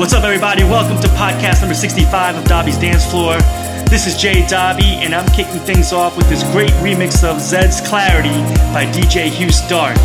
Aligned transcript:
What's 0.00 0.14
up, 0.14 0.24
everybody? 0.24 0.64
Welcome 0.64 0.98
to 1.02 1.08
podcast 1.08 1.60
number 1.60 1.74
65 1.74 2.36
of 2.36 2.44
Dobby's 2.46 2.78
Dance 2.78 3.04
Floor. 3.04 3.36
This 3.84 4.06
is 4.06 4.16
Jay 4.16 4.46
Dobby, 4.46 4.96
and 5.04 5.14
I'm 5.14 5.28
kicking 5.34 5.60
things 5.60 5.92
off 5.92 6.16
with 6.16 6.26
this 6.30 6.42
great 6.52 6.70
remix 6.80 7.22
of 7.22 7.36
Zedd's 7.36 7.82
Clarity 7.86 8.40
by 8.72 8.86
DJ 8.96 9.28
Hugh 9.28 9.52
Stark. 9.52 9.96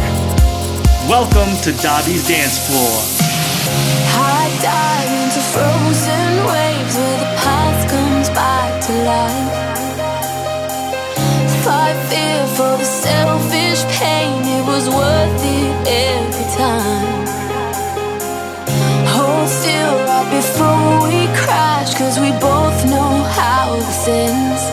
Welcome 1.08 1.48
to 1.64 1.72
Dobby's 1.82 2.28
Dance 2.28 2.68
Floor. 2.68 2.92
I 4.20 4.52
dive 4.60 5.12
into 5.24 5.40
frozen 5.56 6.44
waves 6.44 6.96
where 7.00 7.20
the 7.24 7.32
past 7.40 7.88
comes 7.88 8.30
back 8.36 8.84
to 8.88 8.92
life. 9.08 9.48
Fight 11.64 11.96
fear 12.12 12.46
for 12.48 12.76
the 12.76 12.84
selfish 12.84 13.86
pain, 13.98 14.44
it 14.44 14.66
was 14.68 14.90
worth 14.90 15.46
it 15.46 15.88
every 15.88 16.58
time. 16.58 17.05
Still 19.48 19.98
right 20.10 20.28
before 20.32 21.08
we 21.08 21.28
crash, 21.38 21.94
cause 21.94 22.20
we 22.20 22.32
both 22.42 22.84
know 22.86 23.24
how 23.40 23.76
this 23.76 24.08
ends. 24.08 24.64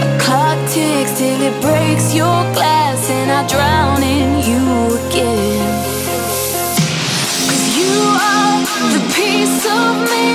A 0.00 0.18
clock 0.18 0.58
ticks 0.70 1.12
till 1.18 1.40
it 1.42 1.60
breaks 1.60 2.14
your 2.14 2.42
glass, 2.56 3.10
and 3.10 3.30
I 3.30 3.46
drown 3.46 4.02
in 4.02 4.38
you 4.48 4.96
again. 5.04 5.84
Cause 7.44 7.66
you 7.76 7.94
are 8.32 8.64
the 8.94 9.02
piece 9.12 9.66
of 9.68 9.92
me 10.10 10.26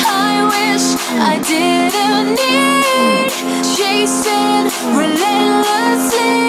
I 0.00 0.32
wish 0.54 0.86
I 1.20 1.36
didn't 1.44 2.40
need. 2.40 3.30
Chasing 3.76 4.64
relentlessly, 4.96 6.40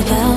about 0.00 0.29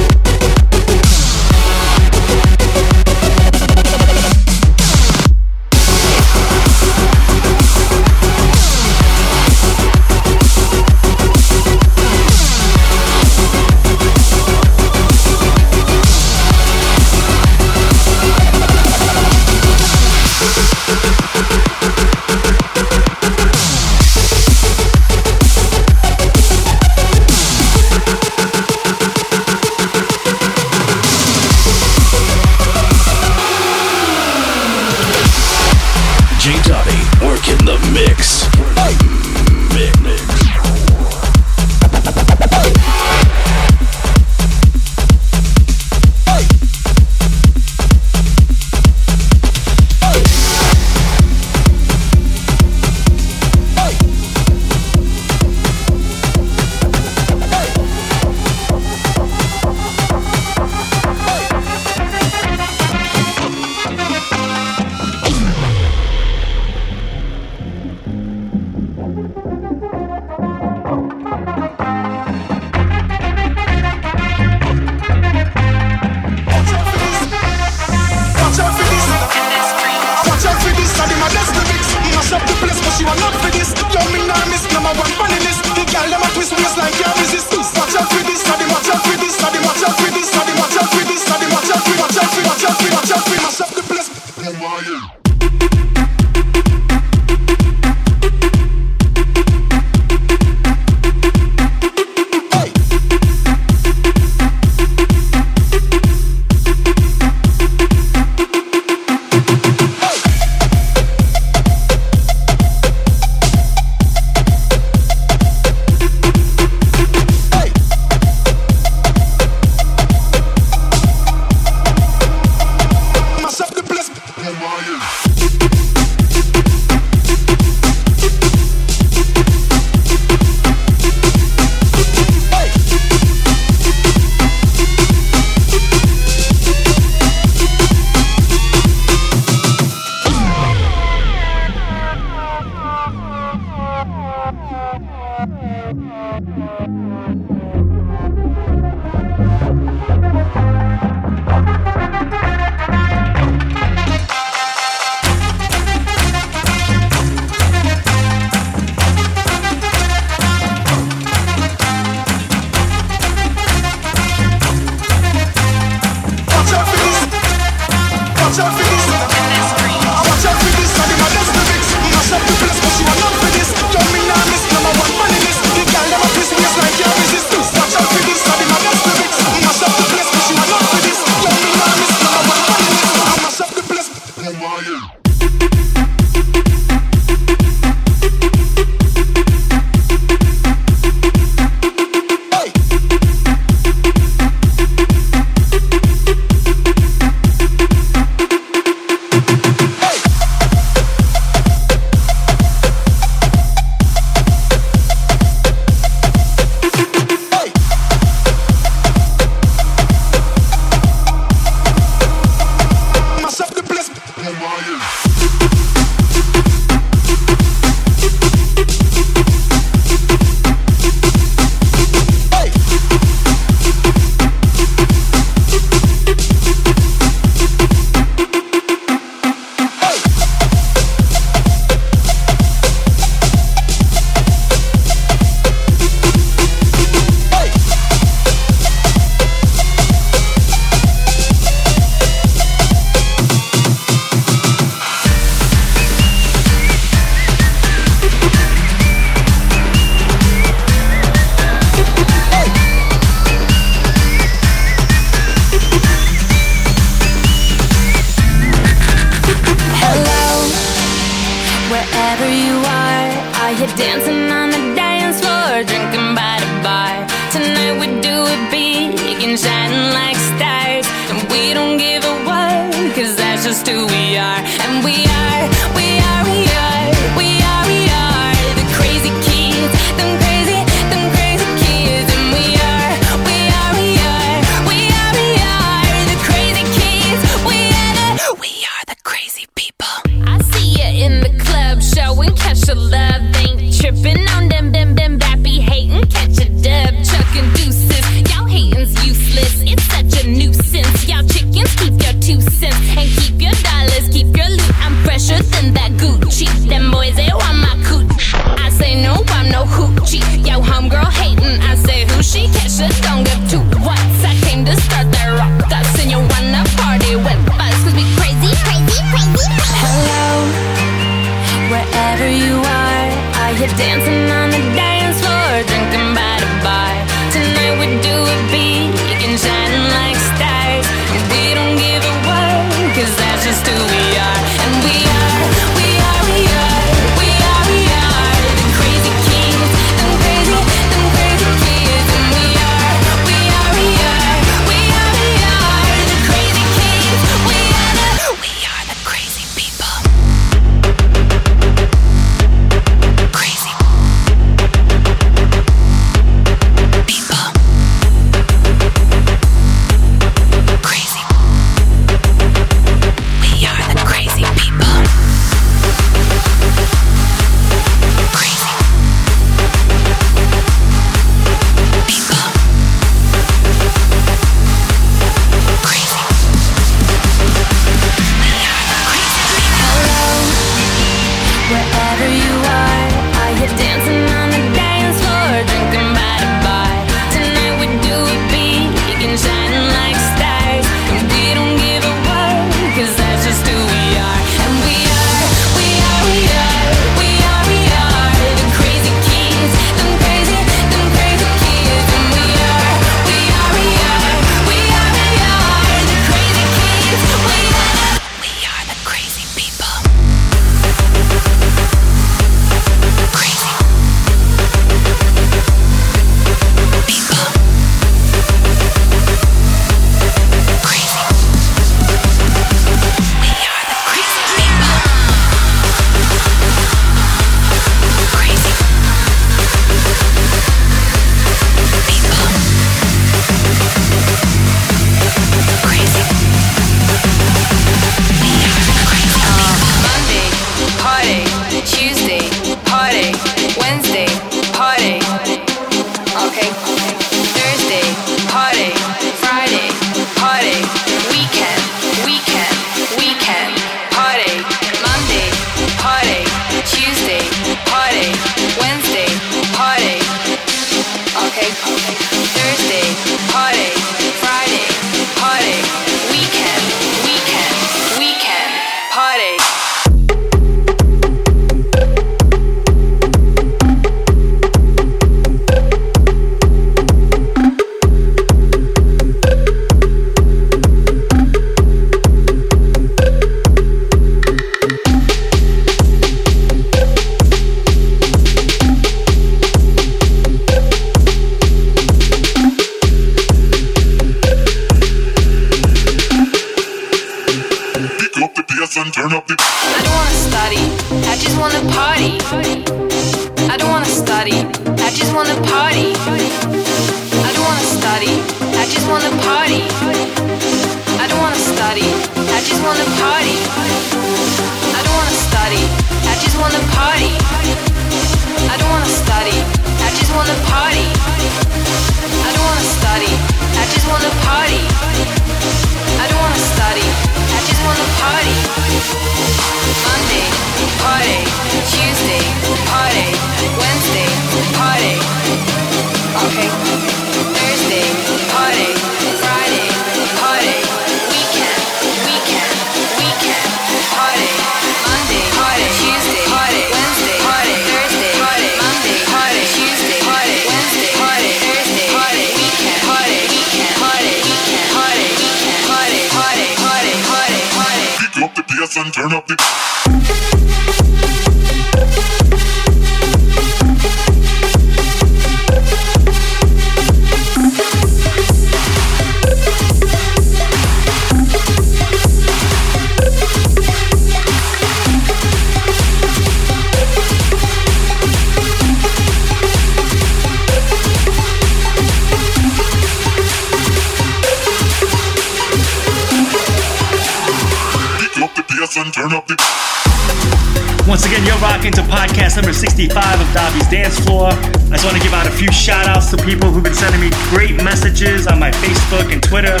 Once 591.28 591.44
again, 591.44 591.60
you're 591.66 591.76
rocking 591.76 592.12
to 592.12 592.22
podcast 592.32 592.76
number 592.76 592.94
65 592.94 593.28
of 593.60 593.68
Dobby's 593.74 594.08
Dance 594.08 594.40
Floor. 594.40 594.72
I 594.72 595.20
just 595.20 595.24
want 595.24 595.36
to 595.36 595.42
give 595.42 595.52
out 595.52 595.66
a 595.66 595.70
few 595.70 595.92
shout 595.92 596.26
outs 596.26 596.48
to 596.52 596.56
people 596.64 596.88
who've 596.90 597.04
been 597.04 597.12
sending 597.12 597.42
me 597.42 597.50
great 597.68 597.92
messages 598.00 598.66
on 598.66 598.80
my 598.80 598.90
Facebook 599.04 599.52
and 599.52 599.60
Twitter. 599.62 600.00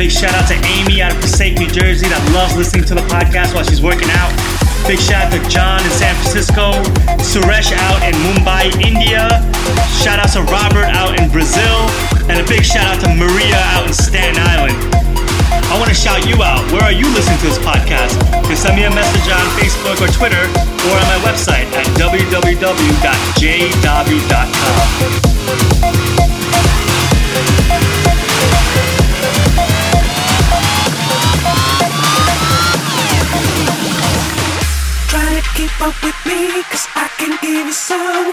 Big 0.00 0.10
shout 0.10 0.32
out 0.32 0.48
to 0.48 0.56
Amy 0.64 1.02
out 1.02 1.12
of 1.12 1.20
Passaic, 1.20 1.58
New 1.58 1.68
Jersey 1.68 2.08
that 2.08 2.24
loves 2.32 2.56
listening 2.56 2.84
to 2.88 2.94
the 2.94 3.04
podcast 3.12 3.52
while 3.52 3.64
she's 3.64 3.82
working 3.82 4.08
out. 4.16 4.32
Big 4.88 4.98
shout 4.98 5.28
out 5.28 5.32
to 5.36 5.40
John 5.52 5.84
in 5.84 5.92
San 5.92 6.16
Francisco, 6.16 6.72
Suresh 7.20 7.76
out 7.84 8.00
in 8.00 8.16
Mumbai, 8.24 8.72
India. 8.80 9.28
Shout 10.00 10.16
out 10.16 10.32
to 10.32 10.40
Robert 10.48 10.88
out 10.88 11.20
in 11.20 11.28
Brazil, 11.28 11.84
and 12.32 12.40
a 12.40 12.48
big 12.48 12.64
shout 12.64 12.96
out 12.96 13.00
to 13.04 13.12
Maria 13.12 13.60
out 13.76 13.84
in 13.84 13.92
Staten 13.92 14.40
Island. 14.40 15.09
I 15.70 15.78
want 15.78 15.86
to 15.88 15.94
shout 15.94 16.26
you 16.26 16.34
out. 16.42 16.66
Where 16.72 16.82
are 16.82 16.92
you 16.92 17.06
listening 17.14 17.38
to 17.38 17.46
this 17.46 17.58
podcast? 17.62 18.18
You 18.50 18.56
send 18.56 18.74
me 18.74 18.84
a 18.84 18.90
message 18.90 19.30
on 19.30 19.38
Facebook 19.54 20.02
or 20.02 20.10
Twitter 20.10 20.42
or 20.42 20.94
on 20.98 21.06
my 21.06 21.22
website 21.22 21.70
at 21.78 21.86
to 35.40 35.48
keep 35.54 35.70
up 35.80 35.94
with 36.02 36.18
me, 36.26 36.62
cause 36.64 36.86
I 36.96 37.08
can 37.16 37.38
give 37.40 37.66
you 37.66 37.72
some. 37.72 38.32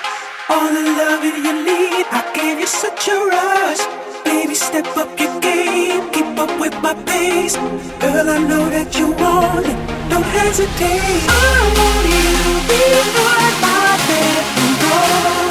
All 0.49 0.67
the 0.73 0.81
love 0.81 1.21
that 1.21 1.37
you 1.45 1.53
need, 1.63 2.05
I 2.09 2.21
gave 2.33 2.59
you 2.59 2.67
such 2.67 3.07
a 3.07 3.13
rush. 3.13 4.06
Baby, 4.27 4.55
step 4.55 4.85
up 4.97 5.17
your 5.17 5.39
game, 5.39 6.09
keep 6.11 6.37
up 6.37 6.51
with 6.59 6.75
my 6.81 6.93
pace. 7.05 7.55
Girl, 8.03 8.27
I 8.29 8.39
know 8.49 8.69
that 8.75 8.89
you 8.99 9.07
want 9.23 9.65
it, 9.65 9.77
don't 10.11 10.29
hesitate. 10.39 11.23
I 11.31 11.57
want 11.79 12.05
you 12.11 12.27
before 12.67 13.51
my 13.63 13.87
bed 14.07 14.43
and 14.63 15.46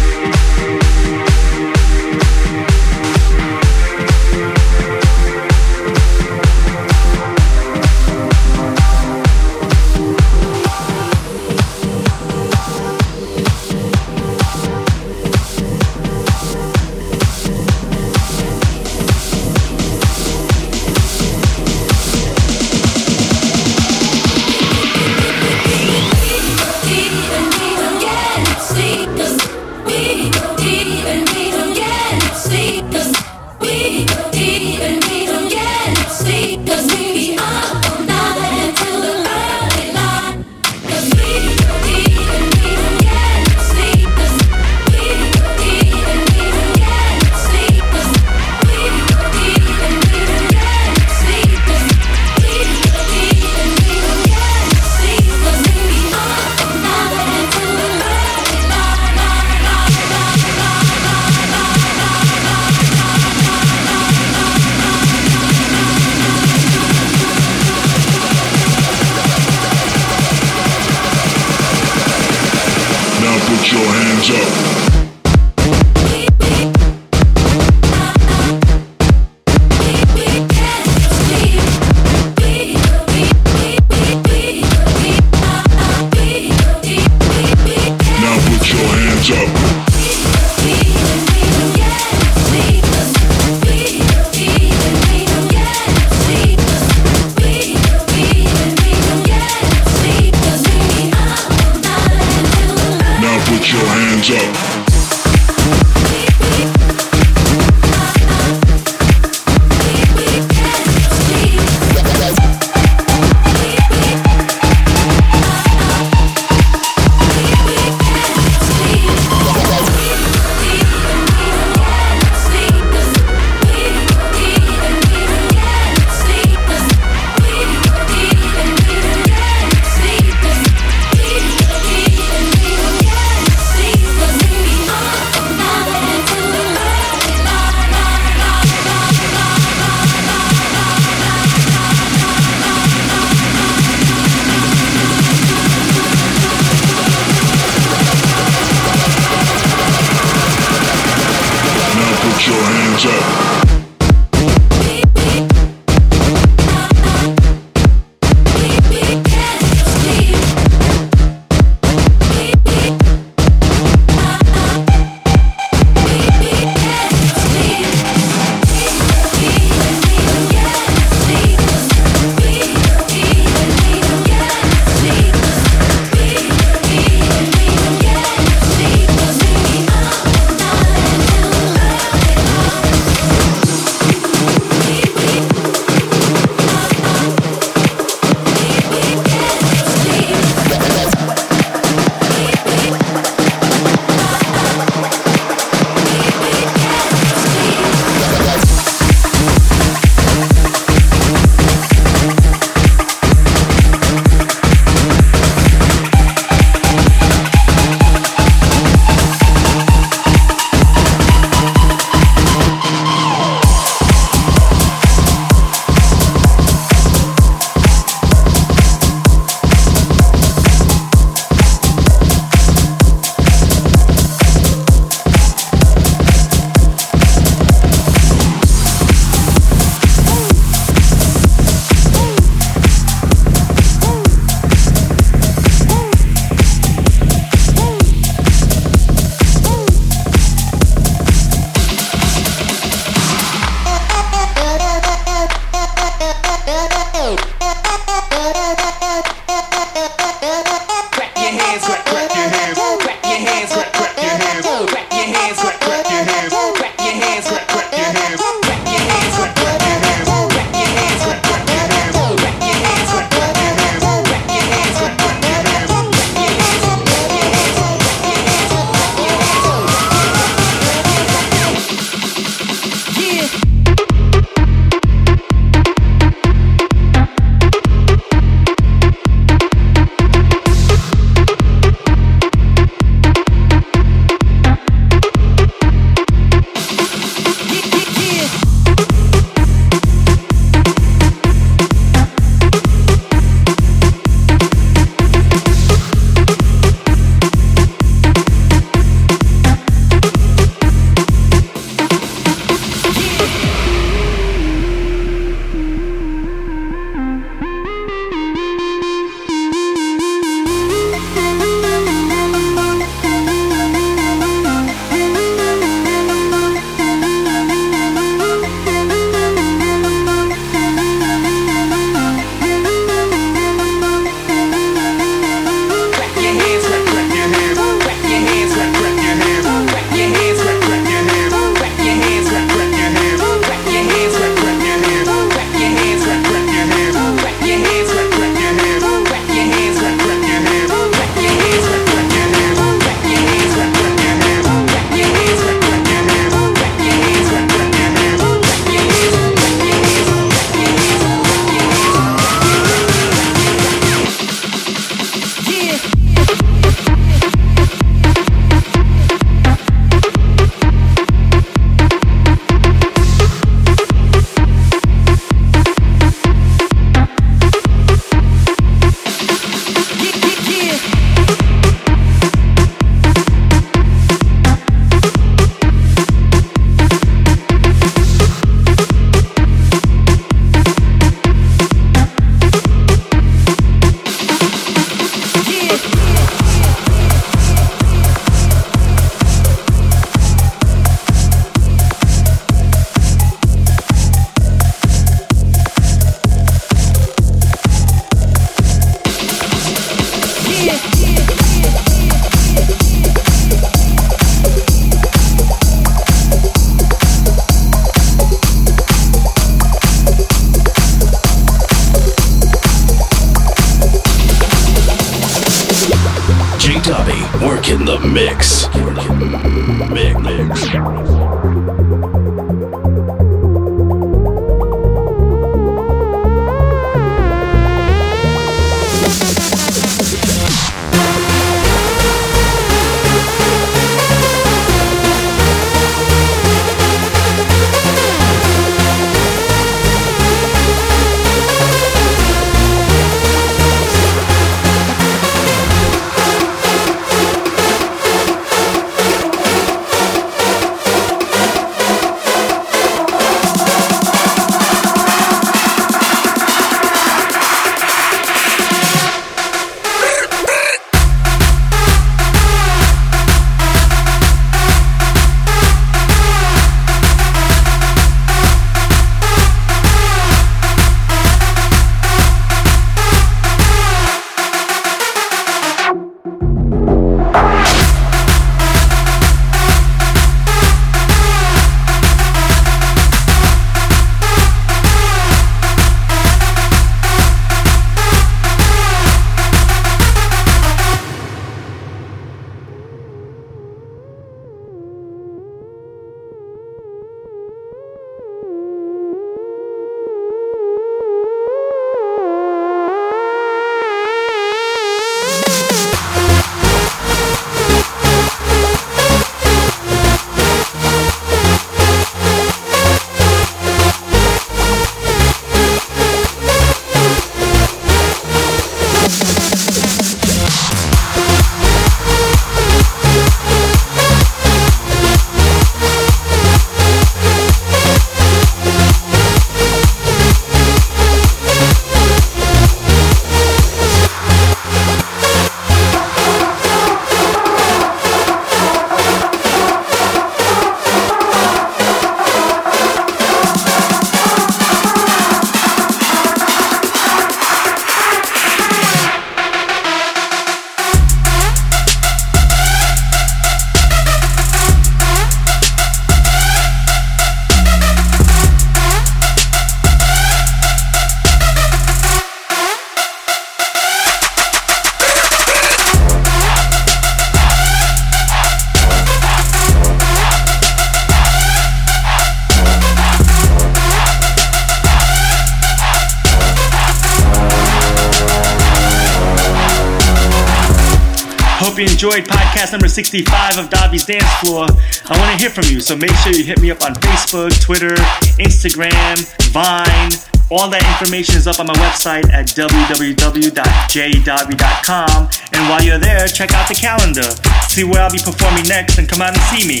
enjoyed 582.16 582.48
podcast 582.48 582.92
number 582.92 583.08
65 583.08 583.76
of 583.76 583.90
Dobby's 583.90 584.24
Dance 584.24 584.48
Floor. 584.64 584.86
I 585.28 585.36
want 585.36 585.52
to 585.52 585.58
hear 585.60 585.68
from 585.68 585.84
you, 585.84 586.00
so 586.00 586.16
make 586.16 586.32
sure 586.36 586.50
you 586.50 586.64
hit 586.64 586.80
me 586.80 586.90
up 586.90 587.04
on 587.04 587.12
Facebook, 587.12 587.78
Twitter, 587.78 588.14
Instagram, 588.56 589.36
Vine. 589.68 590.32
All 590.70 590.88
that 590.88 591.04
information 591.12 591.56
is 591.56 591.66
up 591.66 591.78
on 591.78 591.88
my 591.88 591.92
website 591.92 592.48
at 592.48 592.68
www.jdobby.com. 592.68 595.48
And 595.74 595.88
while 595.90 596.02
you're 596.02 596.16
there, 596.16 596.48
check 596.48 596.72
out 596.72 596.88
the 596.88 596.94
calendar. 596.94 597.50
See 597.88 598.04
where 598.04 598.22
I'll 598.22 598.32
be 598.32 598.38
performing 598.38 598.88
next 598.88 599.18
and 599.18 599.28
come 599.28 599.42
out 599.42 599.52
and 599.52 599.60
see 599.68 599.86
me. 599.86 600.00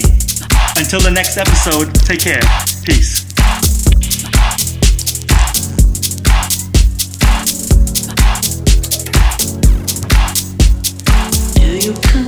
Until 0.80 1.00
the 1.00 1.10
next 1.10 1.36
episode, 1.36 1.94
take 2.08 2.20
care. 2.20 2.40
Peace. 2.82 3.25
You 11.86 11.94
come 12.02 12.25